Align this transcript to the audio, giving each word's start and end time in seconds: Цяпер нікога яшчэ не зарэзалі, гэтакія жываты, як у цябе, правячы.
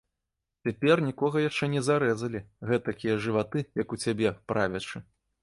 Цяпер 0.67 0.95
нікога 1.07 1.43
яшчэ 1.49 1.69
не 1.73 1.83
зарэзалі, 1.89 2.39
гэтакія 2.71 3.19
жываты, 3.27 3.65
як 3.83 3.95
у 3.99 4.03
цябе, 4.07 4.35
правячы. 4.55 4.97